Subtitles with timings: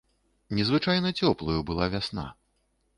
[0.59, 2.29] Незвычайна цёплаю была вясна.